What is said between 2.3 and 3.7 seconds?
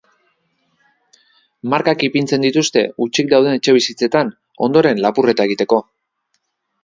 dituzte hutsik dauden